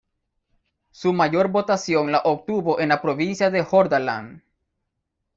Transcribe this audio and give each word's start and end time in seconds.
Su 0.89 1.13
mayor 1.13 1.49
votación 1.49 2.11
la 2.11 2.21
obtuvo 2.25 2.79
en 2.79 2.89
la 2.89 2.99
provincia 3.03 3.51
de 3.51 3.61
Hordaland. 3.69 4.41